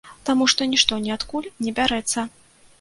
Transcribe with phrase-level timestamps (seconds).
[0.29, 2.29] Таму што нішто ніадкуль не бярэцца.